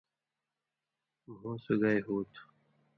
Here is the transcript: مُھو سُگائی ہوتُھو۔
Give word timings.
مُھو 1.31 1.51
سُگائی 1.63 1.99
ہوتُھو۔ 2.05 2.43